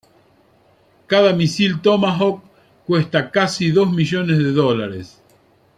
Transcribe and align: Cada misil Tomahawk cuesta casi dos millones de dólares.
Cada 1.05 1.31
misil 1.31 1.79
Tomahawk 1.79 2.41
cuesta 2.87 3.29
casi 3.29 3.69
dos 3.69 3.93
millones 3.93 4.39
de 4.39 4.51
dólares. 4.51 5.21